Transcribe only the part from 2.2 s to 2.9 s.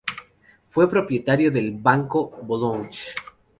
de Boulogne.